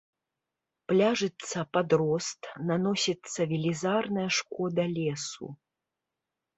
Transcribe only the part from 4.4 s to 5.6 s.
шкода лесу.